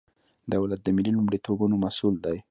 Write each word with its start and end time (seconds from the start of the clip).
دولت 0.53 0.79
د 0.83 0.87
ملي 0.95 1.11
لومړیتوبونو 1.17 1.75
مسئول 1.85 2.15
دی. 2.25 2.37